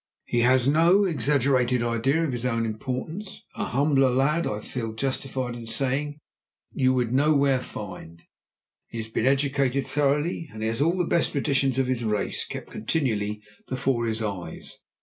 [0.25, 5.55] "He has no exaggerated idea of his own importance; a humbler lad, I feel justified
[5.55, 6.17] in saying,
[6.71, 8.23] you would nowhere find.
[8.87, 12.47] He has been educated thoroughly, and he has all the best traditions of his race
[12.47, 14.79] kept continually before his eyes.